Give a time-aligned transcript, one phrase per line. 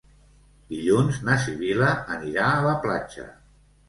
[0.69, 3.27] Dilluns na Sibil·la anirà a la platja.